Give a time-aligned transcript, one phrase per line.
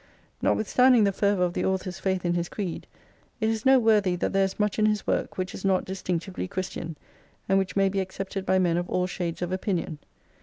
[0.41, 2.87] Notwithstanding the fervour of the author's faith in his creed,
[3.39, 6.97] it is noteworthy that there is much in his work which is not distinctively Christian,
[7.47, 9.99] and which may be accepted by men of all shades of opinion.